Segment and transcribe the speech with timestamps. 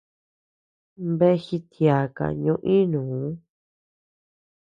[1.17, 3.27] Bea jityaaka ñoo iinuu.